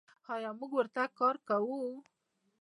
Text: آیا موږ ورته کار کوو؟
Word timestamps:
آیا 0.33 0.49
موږ 0.59 0.71
ورته 0.75 1.03
کار 1.19 1.35
کوو؟ 1.47 1.81